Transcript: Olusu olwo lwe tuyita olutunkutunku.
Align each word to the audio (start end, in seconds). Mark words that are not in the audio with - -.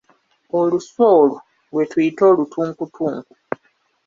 Olusu 0.59 0.99
olwo 1.17 1.37
lwe 1.71 1.83
tuyita 1.91 2.23
olutunkutunku. 2.31 3.33